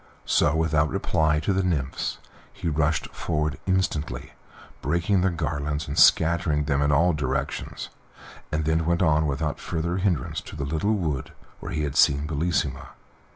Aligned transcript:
So, 0.25 0.55
without 0.55 0.89
reply 0.89 1.39
to 1.41 1.53
the 1.53 1.61
nymphs, 1.61 2.17
he 2.51 2.67
rushed 2.69 3.09
forward 3.13 3.59
instantly, 3.67 4.31
breaking 4.81 5.21
their 5.21 5.29
garlands, 5.29 5.87
and 5.87 5.95
scattering 5.95 6.63
them 6.63 6.81
in 6.81 6.91
all 6.91 7.13
directions; 7.13 7.89
and 8.51 8.65
then 8.65 8.87
went 8.87 9.03
on 9.03 9.27
without 9.27 9.59
further 9.59 9.97
hindrance 9.97 10.41
to 10.41 10.55
the 10.55 10.65
little 10.65 10.95
wood 10.95 11.33
where 11.59 11.71
he 11.71 11.83
had 11.83 11.95
seen 11.95 12.25
Bellissima. 12.25 12.93